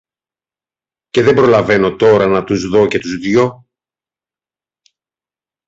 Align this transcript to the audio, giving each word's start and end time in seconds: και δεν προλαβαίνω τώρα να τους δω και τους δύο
και 1.09 1.21
δεν 1.21 1.33
προλαβαίνω 1.35 1.95
τώρα 1.95 2.25
να 2.27 2.43
τους 2.43 2.69
δω 2.69 2.87
και 2.87 2.99
τους 2.99 3.17
δύο 3.17 3.65